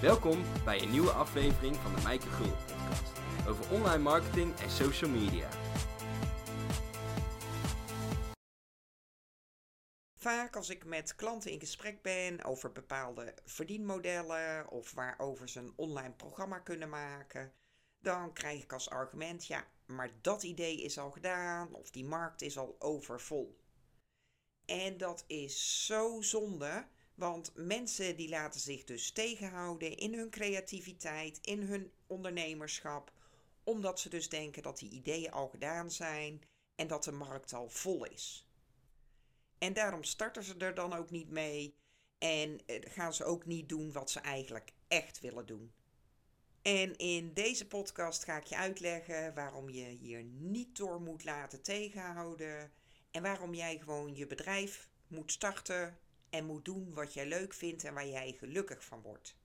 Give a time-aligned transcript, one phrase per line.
[0.00, 3.18] Welkom bij een nieuwe aflevering van de Mijke Gul podcast
[3.48, 5.48] over online marketing en social media.
[10.18, 15.72] Vaak als ik met klanten in gesprek ben over bepaalde verdienmodellen of waarover ze een
[15.76, 17.52] online programma kunnen maken,
[17.98, 22.42] dan krijg ik als argument: ja, maar dat idee is al gedaan of die markt
[22.42, 23.60] is al overvol.
[24.64, 31.38] En dat is zo zonde, want mensen die laten zich dus tegenhouden in hun creativiteit,
[31.42, 33.12] in hun ondernemerschap,
[33.64, 36.42] omdat ze dus denken dat die ideeën al gedaan zijn
[36.74, 38.48] en dat de markt al vol is.
[39.58, 41.74] En daarom starten ze er dan ook niet mee
[42.18, 45.72] en eh, gaan ze ook niet doen wat ze eigenlijk echt willen doen.
[46.62, 51.62] En in deze podcast ga ik je uitleggen waarom je hier niet door moet laten
[51.62, 52.72] tegenhouden
[53.10, 55.98] en waarom jij gewoon je bedrijf moet starten
[56.30, 59.36] en moet doen wat jij leuk vindt en waar jij gelukkig van wordt.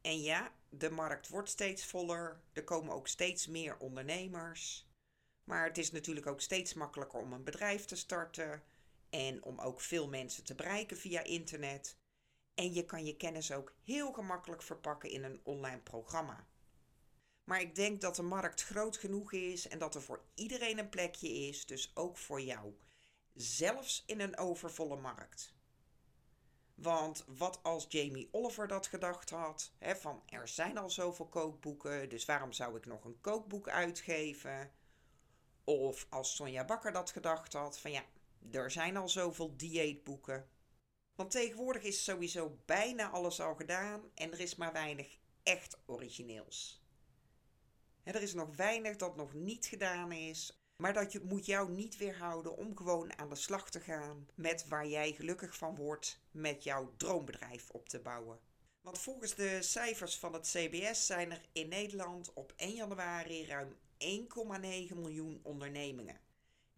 [0.00, 4.86] En ja, de markt wordt steeds voller, er komen ook steeds meer ondernemers.
[5.44, 8.62] Maar het is natuurlijk ook steeds makkelijker om een bedrijf te starten
[9.10, 11.96] en om ook veel mensen te bereiken via internet.
[12.54, 16.46] En je kan je kennis ook heel gemakkelijk verpakken in een online programma.
[17.44, 20.88] Maar ik denk dat de markt groot genoeg is en dat er voor iedereen een
[20.88, 22.74] plekje is, dus ook voor jou.
[23.34, 25.55] Zelfs in een overvolle markt.
[26.76, 32.08] Want wat als Jamie Oliver dat gedacht had, hè, van er zijn al zoveel kookboeken,
[32.08, 34.70] dus waarom zou ik nog een kookboek uitgeven?
[35.64, 38.04] Of als Sonja Bakker dat gedacht had, van ja,
[38.50, 40.48] er zijn al zoveel dieetboeken.
[41.14, 46.84] Want tegenwoordig is sowieso bijna alles al gedaan en er is maar weinig echt origineels.
[48.02, 51.96] er is nog weinig dat nog niet gedaan is, maar dat je, moet jou niet
[51.96, 56.64] weerhouden om gewoon aan de slag te gaan met waar jij gelukkig van wordt met
[56.64, 58.38] jouw droombedrijf op te bouwen.
[58.80, 63.76] Want volgens de cijfers van het CBS zijn er in Nederland op 1 januari ruim
[63.98, 66.20] 1,9 miljoen ondernemingen.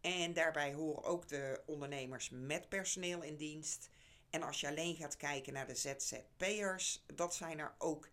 [0.01, 3.89] En daarbij horen ook de ondernemers met personeel in dienst.
[4.31, 8.13] En als je alleen gaat kijken naar de ZZP'ers, dat zijn er ook 1,2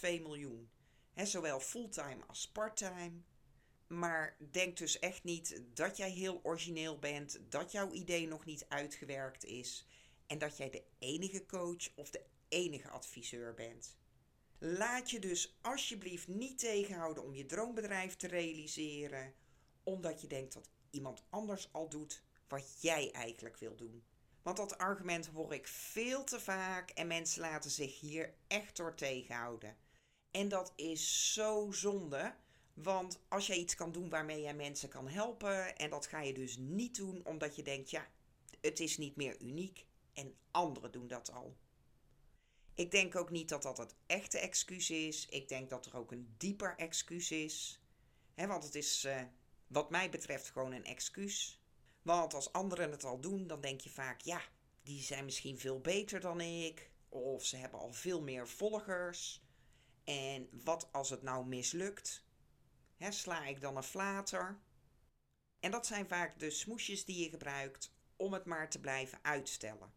[0.00, 0.70] miljoen.
[1.12, 3.20] He, zowel fulltime als parttime.
[3.92, 8.64] Maar denk dus echt niet dat jij heel origineel bent, dat jouw idee nog niet
[8.68, 9.86] uitgewerkt is
[10.26, 13.96] en dat jij de enige coach of de enige adviseur bent.
[14.58, 19.34] Laat je dus alsjeblieft niet tegenhouden om je droombedrijf te realiseren
[19.82, 24.04] omdat je denkt dat iemand anders al doet wat jij eigenlijk wil doen.
[24.42, 28.94] Want dat argument hoor ik veel te vaak en mensen laten zich hier echt door
[28.94, 29.76] tegenhouden.
[30.30, 32.34] En dat is zo zonde,
[32.74, 36.34] want als jij iets kan doen waarmee jij mensen kan helpen en dat ga je
[36.34, 38.06] dus niet doen omdat je denkt, ja,
[38.60, 41.56] het is niet meer uniek en anderen doen dat al.
[42.74, 45.26] Ik denk ook niet dat dat het echte excuus is.
[45.26, 47.80] Ik denk dat er ook een dieper excuus is.
[48.34, 49.22] want het is uh,
[49.66, 51.60] wat mij betreft gewoon een excuus.
[52.02, 54.42] Want als anderen het al doen, dan denk je vaak, ja,
[54.82, 56.90] die zijn misschien veel beter dan ik.
[57.08, 59.42] Of ze hebben al veel meer volgers.
[60.04, 62.24] En wat als het nou mislukt?
[63.10, 64.58] Sla ik dan een flater?
[65.60, 69.92] En dat zijn vaak de smoesjes die je gebruikt om het maar te blijven uitstellen.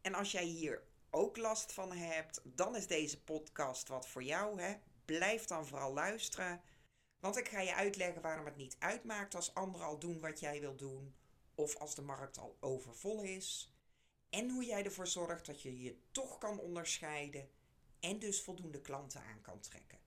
[0.00, 4.60] En als jij hier ook last van hebt, dan is deze podcast wat voor jou.
[4.60, 4.74] Hè?
[5.04, 6.62] Blijf dan vooral luisteren.
[7.18, 10.60] Want ik ga je uitleggen waarom het niet uitmaakt als anderen al doen wat jij
[10.60, 11.14] wil doen,
[11.54, 13.72] of als de markt al overvol is,
[14.30, 17.50] en hoe jij ervoor zorgt dat je je toch kan onderscheiden
[18.00, 20.05] en dus voldoende klanten aan kan trekken.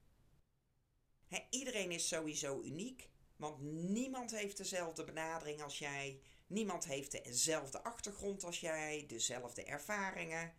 [1.50, 8.44] Iedereen is sowieso uniek, want niemand heeft dezelfde benadering als jij, niemand heeft dezelfde achtergrond
[8.44, 10.54] als jij, dezelfde ervaringen.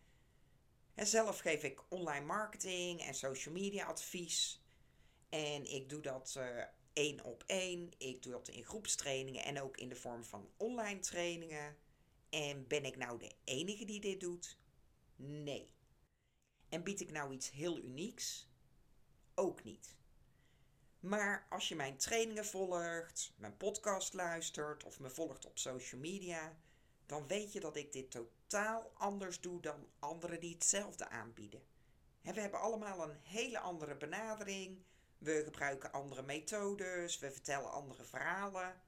[0.95, 4.63] En zelf geef ik online marketing en social media advies.
[5.29, 7.91] En ik doe dat uh, één op één.
[7.99, 11.77] Ik doe dat in groepstrainingen en ook in de vorm van online trainingen.
[12.31, 14.59] En ben ik nou de enige die dit doet?
[15.17, 15.75] Nee.
[16.69, 18.49] En bied ik nou iets heel unieks?
[19.35, 19.99] Ook niet.
[21.01, 26.57] Maar als je mijn trainingen volgt, mijn podcast luistert of me volgt op social media,
[27.07, 31.63] dan weet je dat ik dit totaal anders doe dan anderen die hetzelfde aanbieden.
[32.23, 34.83] we hebben allemaal een hele andere benadering,
[35.19, 38.81] we gebruiken andere methodes, we vertellen andere verhalen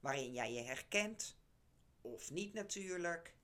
[0.00, 1.36] waarin jij je herkent,
[2.00, 3.34] of niet natuurlijk.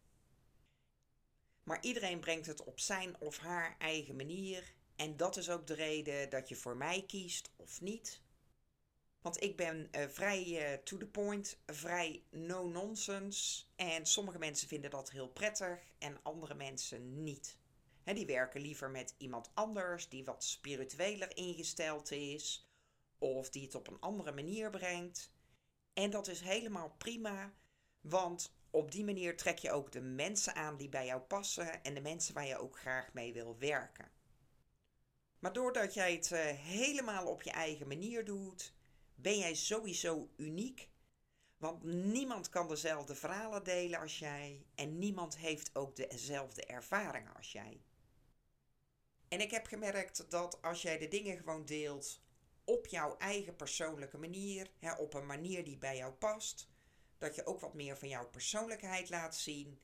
[1.62, 5.74] Maar iedereen brengt het op zijn of haar eigen manier en dat is ook de
[5.74, 8.20] reden dat je voor mij kiest of niet.
[9.20, 14.68] Want ik ben uh, vrij uh, to the point, vrij no nonsense en sommige mensen
[14.68, 17.56] vinden dat heel prettig en andere mensen niet.
[18.04, 22.68] die werken liever met iemand anders die wat spiritueler ingesteld is
[23.18, 25.32] of die het op een andere manier brengt.
[25.92, 27.54] En dat is helemaal prima,
[28.00, 31.94] want op die manier trek je ook de mensen aan die bij jou passen en
[31.94, 34.20] de mensen waar je ook graag mee wil werken.
[35.42, 38.74] Maar doordat jij het eh, helemaal op je eigen manier doet,
[39.14, 40.88] ben jij sowieso uniek.
[41.56, 47.52] Want niemand kan dezelfde verhalen delen als jij en niemand heeft ook dezelfde ervaringen als
[47.52, 47.82] jij.
[49.28, 52.22] En ik heb gemerkt dat als jij de dingen gewoon deelt
[52.64, 56.68] op jouw eigen persoonlijke manier, hè, op een manier die bij jou past,
[57.18, 59.80] dat je ook wat meer van jouw persoonlijkheid laat zien,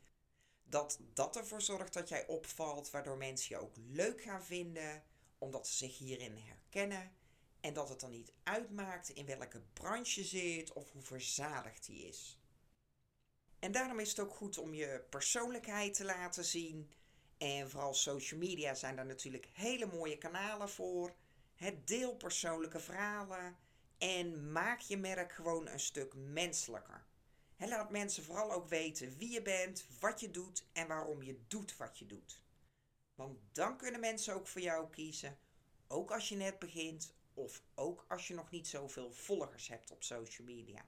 [0.64, 5.02] dat dat ervoor zorgt dat jij opvalt, waardoor mensen je ook leuk gaan vinden,
[5.38, 7.12] omdat ze zich hierin herkennen
[7.60, 12.06] en dat het dan niet uitmaakt in welke branche je zit of hoe verzadigd die
[12.06, 12.38] is.
[13.58, 16.92] En daarom is het ook goed om je persoonlijkheid te laten zien.
[17.38, 21.14] En vooral social media zijn daar natuurlijk hele mooie kanalen voor.
[21.54, 23.56] Het deel persoonlijke verhalen
[23.98, 27.06] en maak je merk gewoon een stuk menselijker.
[27.56, 31.40] En laat mensen vooral ook weten wie je bent, wat je doet en waarom je
[31.48, 32.42] doet wat je doet.
[33.18, 35.38] Want dan kunnen mensen ook voor jou kiezen,
[35.88, 40.02] ook als je net begint of ook als je nog niet zoveel volgers hebt op
[40.02, 40.84] social media.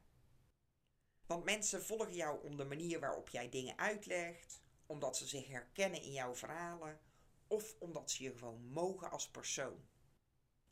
[1.26, 6.02] Want mensen volgen jou om de manier waarop jij dingen uitlegt, omdat ze zich herkennen
[6.02, 7.00] in jouw verhalen
[7.46, 9.88] of omdat ze je gewoon mogen als persoon.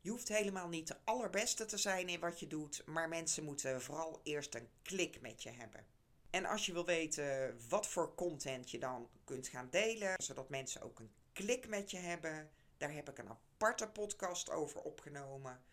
[0.01, 3.81] Je hoeft helemaal niet de allerbeste te zijn in wat je doet, maar mensen moeten
[3.81, 5.85] vooral eerst een klik met je hebben.
[6.29, 10.81] En als je wil weten wat voor content je dan kunt gaan delen, zodat mensen
[10.81, 11.11] ook een
[11.43, 15.63] klik met je hebben, daar heb ik een aparte podcast over opgenomen.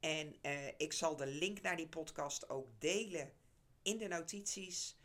[0.00, 3.32] En uh, ik zal de link naar die podcast ook delen
[3.82, 4.96] in de notities.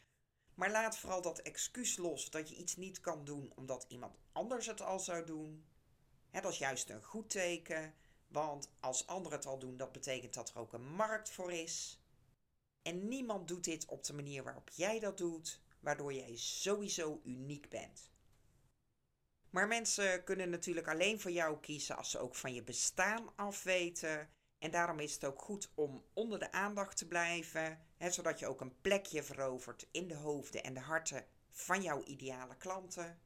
[0.54, 4.66] Maar laat vooral dat excuus los dat je iets niet kan doen omdat iemand anders
[4.66, 5.66] het al zou doen.
[6.30, 7.94] Hè, dat is juist een goed teken.
[8.28, 12.02] Want als anderen het al doen, dat betekent dat er ook een markt voor is.
[12.82, 17.70] En niemand doet dit op de manier waarop jij dat doet, waardoor jij sowieso uniek
[17.70, 18.10] bent.
[19.50, 24.30] Maar mensen kunnen natuurlijk alleen voor jou kiezen als ze ook van je bestaan afweten.
[24.60, 28.48] En daarom is het ook goed om onder de aandacht te blijven, hè, zodat je
[28.48, 33.20] ook een plekje verovert in de hoofden en de harten van jouw ideale klanten.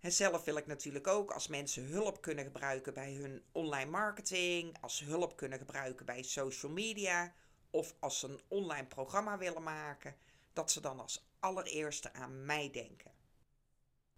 [0.00, 4.76] En zelf wil ik natuurlijk ook als mensen hulp kunnen gebruiken bij hun online marketing,
[4.80, 7.34] als hulp kunnen gebruiken bij social media
[7.70, 10.16] of als ze een online programma willen maken,
[10.52, 13.15] dat ze dan als allereerste aan mij denken.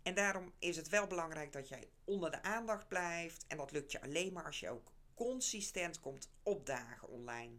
[0.08, 3.44] En daarom is het wel belangrijk dat jij onder de aandacht blijft.
[3.46, 7.58] En dat lukt je alleen maar als je ook consistent komt opdagen online.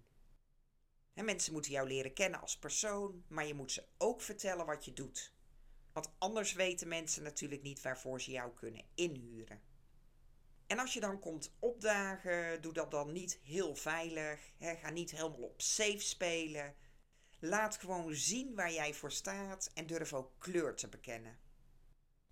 [1.13, 4.85] En mensen moeten jou leren kennen als persoon, maar je moet ze ook vertellen wat
[4.85, 5.33] je doet.
[5.93, 9.61] Want anders weten mensen natuurlijk niet waarvoor ze jou kunnen inhuren.
[10.67, 14.51] En als je dan komt opdagen, doe dat dan niet heel veilig.
[14.59, 16.75] ga niet helemaal op safe spelen.
[17.39, 21.48] Laat gewoon zien waar jij voor staat en durf ook kleur te bekennen.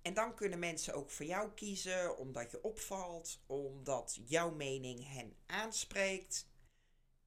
[0.07, 5.35] En dan kunnen mensen ook voor jou kiezen omdat je opvalt, omdat jouw mening hen
[5.45, 6.49] aanspreekt.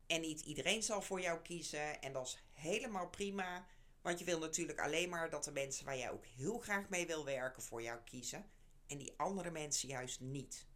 [0.06, 3.66] En niet iedereen zal voor jou kiezen en dat is helemaal prima.
[4.02, 7.06] Want je wil natuurlijk alleen maar dat de mensen waar jij ook heel graag mee
[7.06, 8.50] wil werken voor jou kiezen.
[8.86, 10.66] En die andere mensen juist niet.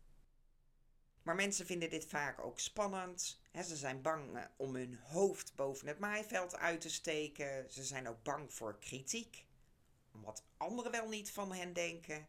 [1.22, 3.40] Maar mensen vinden dit vaak ook spannend.
[3.52, 7.72] ze zijn bang eh, om hun hoofd boven het maaiveld uit te steken.
[7.72, 9.46] Ze zijn ook bang voor kritiek
[10.22, 12.28] wat anderen wel niet van hen denken.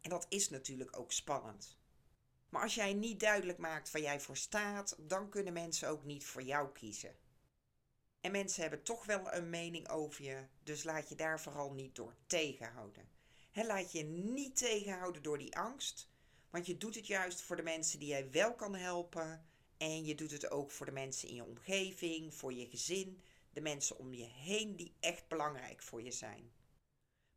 [0.00, 1.78] En dat is natuurlijk ook spannend.
[2.48, 6.26] Maar als jij niet duidelijk maakt waar jij voor staat, dan kunnen mensen ook niet
[6.26, 7.16] voor jou kiezen.
[8.20, 11.94] En mensen hebben toch wel een mening over je, dus laat je daar vooral niet
[11.94, 13.08] door tegenhouden.
[13.50, 16.10] He, laat je niet tegenhouden door die angst,
[16.50, 19.46] want je doet het juist voor de mensen die jij wel kan helpen.
[19.76, 23.60] En je doet het ook voor de mensen in je omgeving, voor je gezin, de
[23.60, 26.52] mensen om je heen die echt belangrijk voor je zijn.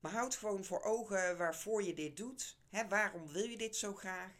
[0.01, 2.57] Maar houd gewoon voor ogen waarvoor je dit doet.
[2.69, 4.31] Hè, waarom wil je dit zo graag?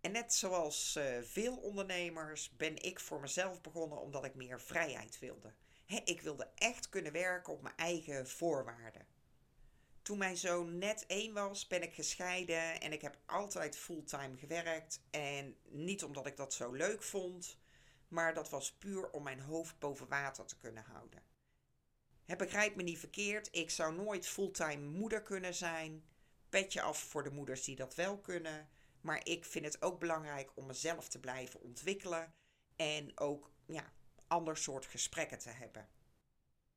[0.00, 5.18] En net zoals uh, veel ondernemers ben ik voor mezelf begonnen omdat ik meer vrijheid
[5.18, 5.52] wilde.
[5.86, 9.06] Hè, ik wilde echt kunnen werken op mijn eigen voorwaarden.
[10.02, 15.00] Toen mijn zoon net één was, ben ik gescheiden en ik heb altijd fulltime gewerkt.
[15.10, 17.58] En niet omdat ik dat zo leuk vond,
[18.08, 21.33] maar dat was puur om mijn hoofd boven water te kunnen houden.
[22.24, 26.04] He, begrijp me niet verkeerd, ik zou nooit fulltime moeder kunnen zijn.
[26.48, 28.68] Petje af voor de moeders die dat wel kunnen.
[29.00, 32.34] Maar ik vind het ook belangrijk om mezelf te blijven ontwikkelen.
[32.76, 33.92] En ook ja,
[34.26, 35.88] ander soort gesprekken te hebben.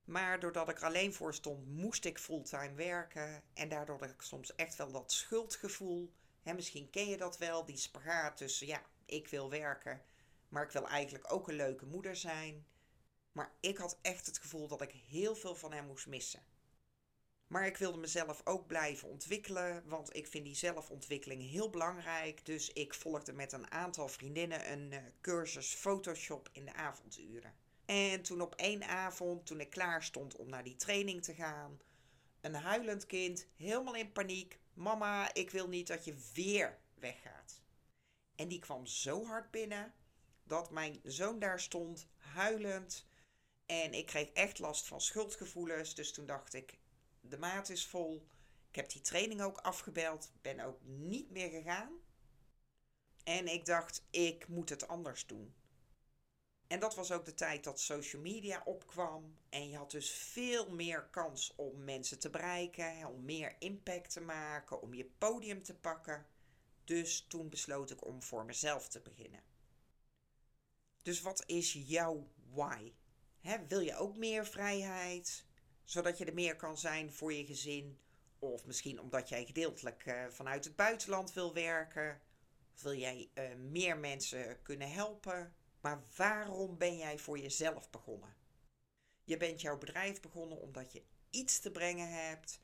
[0.04, 3.44] Maar doordat ik alleen voor stond, moest ik fulltime werken.
[3.54, 6.14] En daardoor had ik soms echt wel dat schuldgevoel.
[6.56, 10.02] Misschien ken je dat wel, die spagaat tussen, ja, ik wil werken,
[10.50, 12.66] maar ik wil eigenlijk ook een leuke moeder zijn.
[13.38, 16.44] Maar ik had echt het gevoel dat ik heel veel van hem moest missen.
[17.48, 22.46] Maar ik wilde mezelf ook blijven ontwikkelen, want ik vind die zelfontwikkeling heel belangrijk.
[22.46, 27.54] Dus ik volgde met een aantal vriendinnen een uh, cursus Photoshop in de avonduren.
[27.86, 31.80] En toen op één avond, toen ik klaar stond om naar die training te gaan,
[32.42, 34.60] een huilend kind, helemaal in paniek.
[34.74, 37.62] Mama, ik wil niet dat je weer weggaat.
[38.36, 39.94] En die kwam zo hard binnen
[40.44, 43.07] dat mijn zoon daar stond, huilend.
[43.68, 45.96] En ik kreeg echt last van schuldgevoelens.
[45.96, 46.78] Dus toen dacht ik,
[47.22, 48.28] de maat is vol.
[48.70, 51.92] Ik heb die training ook afgebeld, ben ook niet meer gegaan.
[53.24, 55.56] En ik dacht, ik moet het anders doen.
[56.68, 59.38] En dat was ook de tijd dat social media opkwam.
[59.50, 64.22] En je had dus veel meer kans om mensen te bereiken, om meer impact te
[64.22, 66.28] maken, om je podium te pakken.
[66.84, 69.44] Dus toen besloot ik om voor mezelf te beginnen.
[71.04, 72.94] Dus wat is jouw why?
[73.68, 75.46] Wil je ook meer vrijheid?
[75.84, 78.00] Zodat je er meer kan zijn voor je gezin?
[78.40, 82.22] Of misschien omdat jij gedeeltelijk uh, vanuit het buitenland wil werken?
[82.82, 85.56] Wil jij uh, meer mensen kunnen helpen?
[85.82, 88.36] Maar waarom ben jij voor jezelf begonnen?
[89.24, 92.62] Je bent jouw bedrijf begonnen omdat je iets te brengen hebt,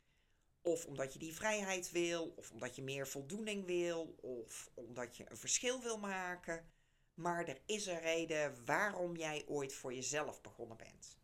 [0.62, 5.30] of omdat je die vrijheid wil, of omdat je meer voldoening wil, of omdat je
[5.30, 6.73] een verschil wil maken.
[7.14, 11.18] Maar er is een reden waarom jij ooit voor jezelf begonnen bent.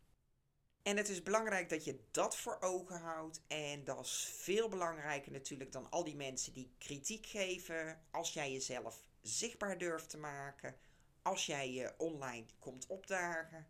[0.82, 3.42] En het is belangrijk dat je dat voor ogen houdt.
[3.46, 8.02] En dat is veel belangrijker natuurlijk dan al die mensen die kritiek geven.
[8.10, 10.76] Als jij jezelf zichtbaar durft te maken,
[11.22, 13.66] als jij je online komt opdagen,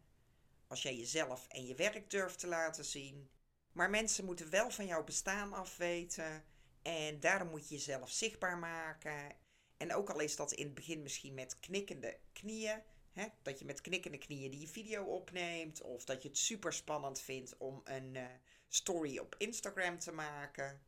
[0.67, 3.31] als jij jezelf en je werk durft te laten zien.
[3.73, 6.45] Maar mensen moeten wel van jouw bestaan afweten
[6.83, 9.37] en daarom moet je jezelf zichtbaar maken.
[9.81, 12.83] En ook al is dat in het begin misschien met knikkende knieën,
[13.13, 17.21] hè, dat je met knikkende knieën die video opneemt, of dat je het super spannend
[17.21, 18.25] vindt om een uh,
[18.69, 20.83] story op Instagram te maken.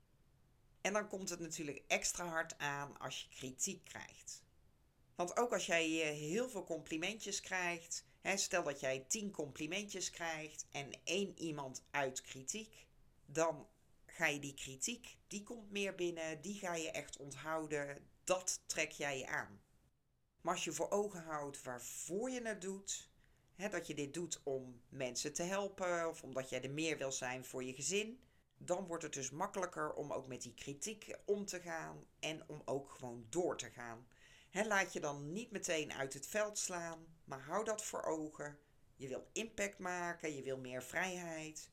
[0.80, 4.42] En dan komt het natuurlijk extra hard aan als je kritiek krijgt.
[5.14, 10.66] Want ook als jij heel veel complimentjes krijgt, hè, stel dat jij tien complimentjes krijgt
[10.70, 12.87] en één iemand uit kritiek,
[13.26, 13.68] dan
[14.06, 18.91] ga je die kritiek, die komt meer binnen, die ga je echt onthouden, dat trek
[18.91, 19.62] jij je aan.
[20.41, 23.11] Maar als je voor ogen houdt waarvoor je het doet,
[23.55, 27.12] hè, dat je dit doet om mensen te helpen of omdat jij er meer wil
[27.12, 28.21] zijn voor je gezin,
[28.57, 32.62] dan wordt het dus makkelijker om ook met die kritiek om te gaan en om
[32.64, 34.07] ook gewoon door te gaan
[34.61, 38.59] laat je dan niet meteen uit het veld slaan, maar hou dat voor ogen.
[38.97, 41.71] Je wil impact maken, je wil meer vrijheid.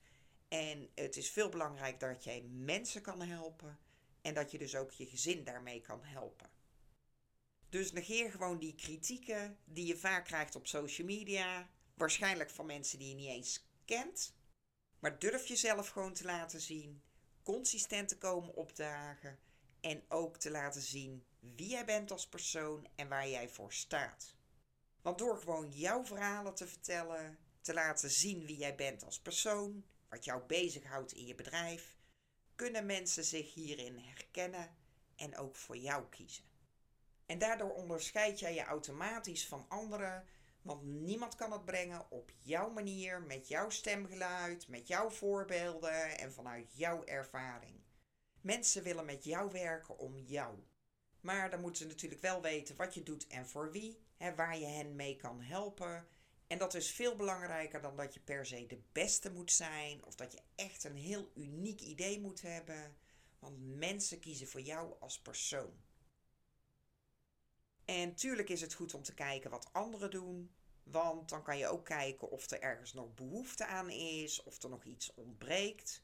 [0.47, 3.79] En het is veel belangrijk dat jij mensen kan helpen
[4.21, 6.49] en dat je dus ook je gezin daarmee kan helpen.
[7.69, 12.99] Dus negeer gewoon die kritieken die je vaak krijgt op social media, waarschijnlijk van mensen
[12.99, 14.33] die je niet eens kent.
[14.99, 17.01] Maar durf jezelf gewoon te laten zien,
[17.43, 19.39] consistent te komen opdagen
[19.81, 24.35] en ook te laten zien wie jij bent als persoon en waar jij voor staat.
[25.01, 29.85] Want door gewoon jouw verhalen te vertellen, te laten zien wie jij bent als persoon,
[30.09, 31.97] wat jou bezighoudt in je bedrijf,
[32.59, 34.75] kunnen mensen zich hierin herkennen
[35.15, 36.43] en ook voor jou kiezen.
[37.25, 40.25] En daardoor onderscheid jij je automatisch van anderen,
[40.61, 46.33] want niemand kan het brengen op jouw manier, met jouw stemgeluid, met jouw voorbeelden en
[46.33, 47.81] vanuit jouw ervaring.
[48.41, 50.63] Mensen willen met jou werken om jou.
[51.21, 54.57] Maar dan moeten ze natuurlijk wel weten wat je doet en voor wie, hè, waar
[54.57, 56.07] je hen mee kan helpen.
[56.49, 60.15] En dat is veel belangrijker dan dat je per se de beste moet zijn of
[60.15, 62.97] dat je echt een heel uniek idee moet hebben.
[63.39, 65.81] Want mensen kiezen voor jou als persoon.
[67.85, 70.55] En tuurlijk is het goed om te kijken wat anderen doen.
[70.83, 74.69] Want dan kan je ook kijken of er ergens nog behoefte aan is, of er
[74.69, 76.03] nog iets ontbreekt.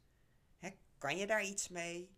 [0.98, 2.16] kan je daar iets mee?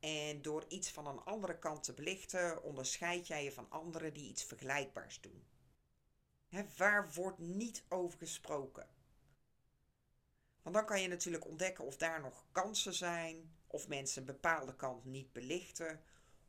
[0.00, 4.28] En door iets van een andere kant te belichten, onderscheid jij je van anderen die
[4.28, 5.46] iets vergelijkbaars doen.
[6.76, 8.86] Waar wordt niet over gesproken?
[10.62, 14.76] Want dan kan je natuurlijk ontdekken of daar nog kansen zijn, of mensen een bepaalde
[14.76, 16.02] kant niet belichten,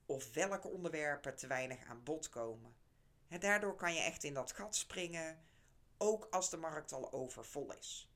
[0.06, 2.76] of welke onderwerpen te weinig aan bod komen.
[3.40, 5.44] daardoor kan je echt in dat gat springen,
[5.98, 8.10] ook als de markt al overvol is.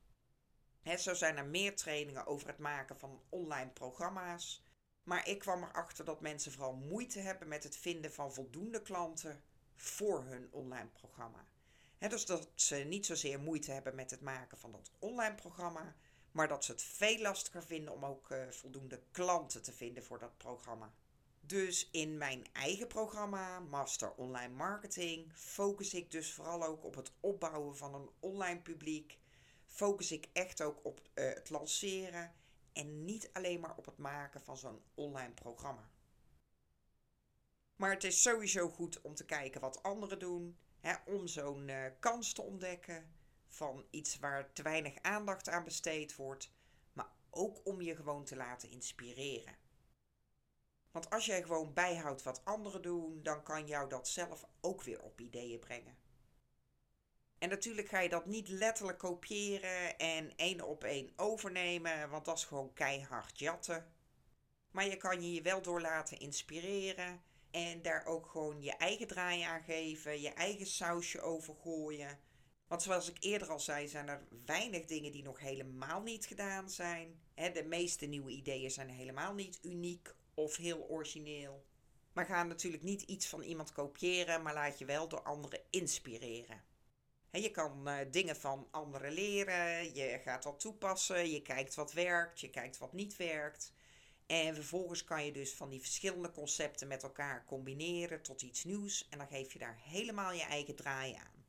[0.97, 4.63] zo zijn er meer trainingen over het maken van online programma's
[5.03, 9.43] maar ik kwam erachter dat mensen vooral moeite hebben met het vinden van voldoende klanten
[9.75, 11.45] voor hun online programma.
[12.09, 15.95] Dus dat ze niet zozeer moeite hebben met het maken van dat online programma,
[16.31, 20.19] maar dat ze het veel lastiger vinden om ook uh, voldoende klanten te vinden voor
[20.19, 20.93] dat programma.
[21.45, 27.11] Dus in mijn eigen programma, Master Online Marketing, focus ik dus vooral ook op het
[27.19, 29.17] opbouwen van een online publiek.
[29.65, 32.33] Focus ik echt ook op uh, het lanceren
[32.73, 35.89] en niet alleen maar op het maken van zo'n online programma.
[37.75, 41.85] Maar het is sowieso goed om te kijken wat anderen doen, hè, om zo'n uh,
[41.99, 43.11] kans te ontdekken
[43.47, 46.51] van iets waar te weinig aandacht aan besteed wordt,
[46.93, 49.55] maar ook om je gewoon te laten inspireren.
[50.91, 55.01] Want als jij gewoon bijhoudt wat anderen doen, dan kan jou dat zelf ook weer
[55.01, 55.97] op ideeën brengen.
[57.37, 62.37] En natuurlijk ga je dat niet letterlijk kopiëren en één op één overnemen, want dat
[62.37, 63.93] is gewoon keihard jatten.
[64.71, 67.23] Maar je kan je je wel door laten inspireren
[67.53, 72.19] en daar ook gewoon je eigen draai aan geven, je eigen sausje over gooien.
[72.67, 76.69] Want zoals ik eerder al zei, zijn er weinig dingen die nog helemaal niet gedaan
[76.69, 77.21] zijn.
[77.35, 81.65] De meeste nieuwe ideeën zijn helemaal niet uniek of heel origineel.
[82.13, 86.63] Maar ga natuurlijk niet iets van iemand kopiëren, maar laat je wel door anderen inspireren.
[87.31, 92.39] je kan uh, dingen van anderen leren, je gaat wat toepassen, je kijkt wat werkt,
[92.39, 93.73] je kijkt wat niet werkt.
[94.33, 99.07] En vervolgens kan je dus van die verschillende concepten met elkaar combineren tot iets nieuws
[99.09, 101.45] en dan geef je daar helemaal je eigen draai aan.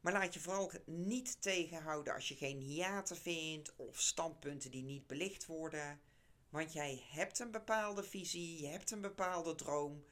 [0.00, 5.06] Maar laat je vooral niet tegenhouden als je geen hiaten vindt of standpunten die niet
[5.06, 6.00] belicht worden.
[6.48, 10.04] Want jij hebt een bepaalde visie, je hebt een bepaalde droom.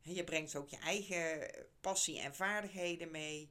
[0.00, 1.50] Je brengt ook je eigen
[1.80, 3.50] passie en vaardigheden mee.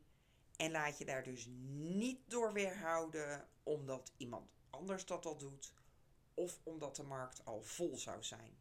[0.55, 5.73] En laat je daar dus niet door weerhouden omdat iemand anders dat al doet.
[6.35, 8.57] Of omdat de markt al vol zou zijn.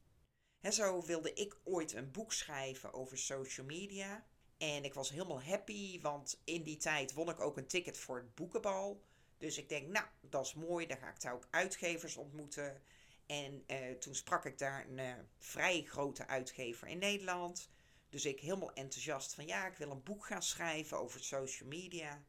[0.58, 4.26] He, zo wilde ik ooit een boek schrijven over social media.
[4.58, 8.16] En ik was helemaal happy, want in die tijd won ik ook een ticket voor
[8.16, 9.02] het boekenbal.
[9.38, 10.86] Dus ik denk, nou, dat is mooi.
[10.86, 12.82] Dan ga ik daar ook uitgevers ontmoeten.
[13.26, 17.70] En uh, toen sprak ik daar een uh, vrij grote uitgever in Nederland.
[18.08, 22.24] Dus ik helemaal enthousiast van ja, ik wil een boek gaan schrijven over social media.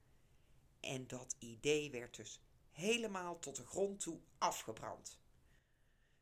[0.80, 5.20] En dat idee werd dus helemaal tot de grond toe afgebrand.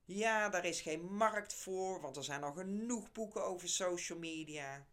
[0.06, 4.88] Ja, daar is geen markt voor, want er zijn al genoeg boeken over social media.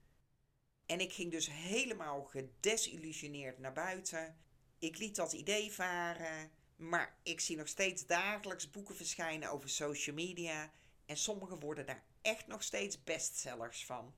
[0.87, 4.37] En ik ging dus helemaal gedesillusioneerd naar buiten.
[4.79, 6.51] Ik liet dat idee varen.
[6.77, 10.71] Maar ik zie nog steeds dagelijks boeken verschijnen over social media
[11.07, 14.15] en sommige worden daar echt nog steeds bestsellers van.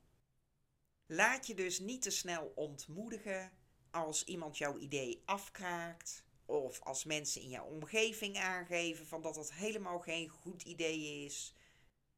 [1.05, 3.51] Laat je dus niet te snel ontmoedigen
[3.91, 9.53] als iemand jouw idee afkraakt of als mensen in jouw omgeving aangeven van dat het
[9.53, 11.55] helemaal geen goed idee is.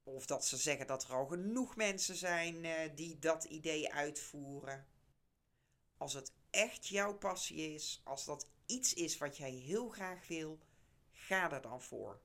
[0.04, 4.88] Of dat ze zeggen dat er al genoeg mensen zijn eh, die dat idee uitvoeren.
[5.98, 10.60] Als het echt jouw passie is, als dat iets is wat jij heel graag wil,
[11.12, 12.22] ga er dan voor.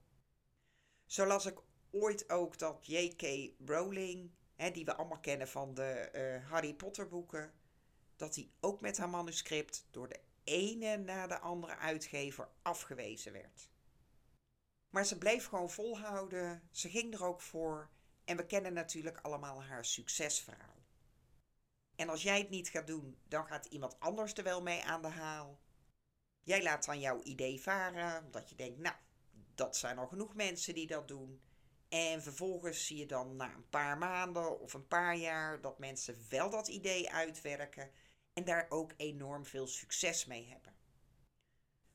[1.06, 1.58] Zo las ik
[1.90, 3.52] ooit ook dat J.K.
[3.64, 7.52] Rowling, hè, die we allemaal kennen van de uh, Harry Potter boeken,
[8.16, 13.70] dat die ook met haar manuscript door de ene na de andere uitgever afgewezen werd.
[14.90, 17.90] Maar ze bleef gewoon volhouden, ze ging er ook voor
[18.24, 20.84] en we kennen natuurlijk allemaal haar succesverhaal.
[21.96, 25.02] En als jij het niet gaat doen, dan gaat iemand anders er wel mee aan
[25.02, 25.60] de haal.
[26.42, 28.96] Jij laat dan jouw idee varen, omdat je denkt, nou,
[29.54, 31.40] dat zijn al genoeg mensen die dat doen.
[31.88, 36.26] En vervolgens zie je dan na een paar maanden of een paar jaar dat mensen
[36.28, 37.90] wel dat idee uitwerken
[38.40, 40.74] en daar ook enorm veel succes mee hebben.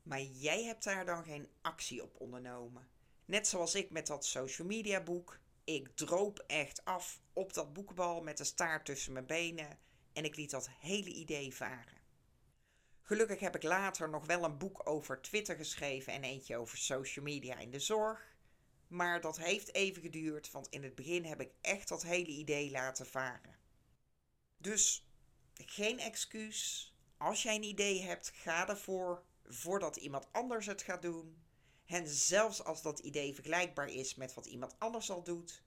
[0.03, 2.88] Maar jij hebt daar dan geen actie op ondernomen.
[3.25, 5.39] Net zoals ik met dat social media boek.
[5.63, 9.79] Ik droop echt af op dat boekbal met de staart tussen mijn benen
[10.13, 12.03] en ik liet dat hele idee varen.
[13.01, 17.25] Gelukkig heb ik later nog wel een boek over Twitter geschreven en eentje over social
[17.25, 18.36] media in de zorg.
[18.88, 22.71] Maar dat heeft even geduurd, want in het begin heb ik echt dat hele idee
[22.71, 23.55] laten varen.
[24.58, 25.05] Dus
[25.65, 26.93] geen excuus.
[27.17, 31.43] Als jij een idee hebt, ga ervoor voordat iemand anders het gaat doen.
[31.85, 35.63] En zelfs als dat idee vergelijkbaar is met wat iemand anders al doet,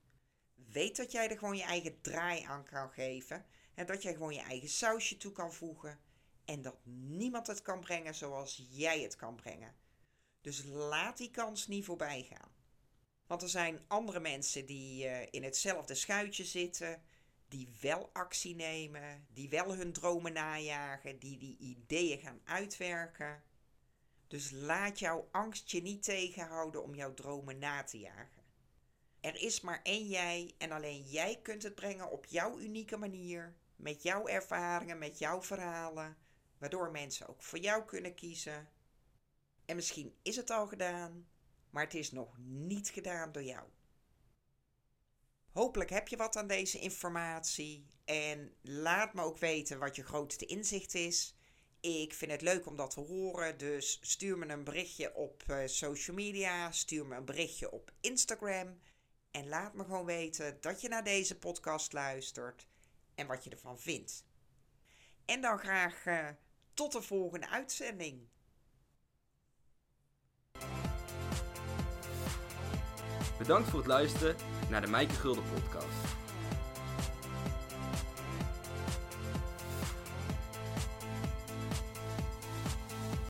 [0.54, 4.34] weet dat jij er gewoon je eigen draai aan kan geven en dat jij gewoon
[4.34, 6.00] je eigen sausje toe kan voegen
[6.44, 9.74] en dat niemand het kan brengen zoals jij het kan brengen.
[10.40, 12.56] Dus laat die kans niet voorbij gaan.
[13.26, 17.02] Want er zijn andere mensen die uh, in hetzelfde schuitje zitten,
[17.48, 23.42] die wel actie nemen, die wel hun dromen najagen, die die ideeën gaan uitwerken.
[24.26, 28.42] Dus laat jouw angst je niet tegenhouden om jouw dromen na te jagen.
[29.20, 33.56] Er is maar één jij en alleen jij kunt het brengen op jouw unieke manier,
[33.76, 36.16] met jouw ervaringen, met jouw verhalen,
[36.58, 38.68] waardoor mensen ook voor jou kunnen kiezen.
[39.64, 41.28] En misschien is het al gedaan,
[41.70, 43.68] maar het is nog niet gedaan door jou.
[45.52, 50.46] Hopelijk heb je wat aan deze informatie en laat me ook weten wat je grootste
[50.46, 51.36] inzicht is.
[51.80, 55.58] Ik vind het leuk om dat te horen, dus stuur me een berichtje op uh,
[55.64, 58.78] social media, stuur me een berichtje op Instagram
[59.30, 62.66] en laat me gewoon weten dat je naar deze podcast luistert
[63.14, 64.24] en wat je ervan vindt.
[65.24, 66.28] En dan graag uh,
[66.74, 68.28] tot de volgende uitzending.
[73.38, 74.36] Bedankt voor het luisteren
[74.70, 75.97] naar de Mijke Gulden podcast.